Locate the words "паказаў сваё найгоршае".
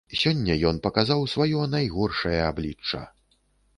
0.87-2.35